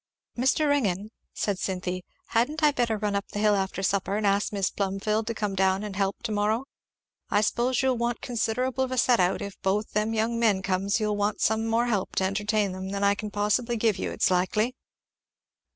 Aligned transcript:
"Mr. 0.35 0.67
Ringgan," 0.67 1.11
said 1.31 1.59
Cynthy, 1.59 2.03
"hadn't 2.29 2.63
I 2.63 2.71
better 2.71 2.97
run 2.97 3.15
up 3.15 3.27
the 3.27 3.37
hill 3.37 3.55
after 3.55 3.83
supper, 3.83 4.17
and 4.17 4.25
ask 4.25 4.51
Mis' 4.51 4.71
Plumfield 4.71 5.27
to 5.27 5.35
come 5.35 5.53
down 5.53 5.83
and 5.83 5.95
help 5.95 6.23
to 6.23 6.31
morrow? 6.31 6.65
I 7.29 7.41
suppose 7.41 7.83
you'll 7.83 7.99
want 7.99 8.19
considerable 8.19 8.83
of 8.83 8.91
a 8.91 8.97
set 8.97 9.19
out; 9.19 9.41
and 9.43 9.47
if 9.49 9.61
both 9.61 9.91
them 9.91 10.15
young 10.15 10.39
men 10.39 10.63
comes 10.63 10.99
you'll 10.99 11.17
want 11.17 11.39
some 11.39 11.67
more 11.67 11.85
help 11.85 12.15
to 12.15 12.23
entertain 12.23 12.73
'em 12.75 12.89
than 12.89 13.03
I 13.03 13.13
can 13.13 13.29
give 13.29 13.99
you, 13.99 14.09
it's 14.09 14.31
likely?" 14.31 14.73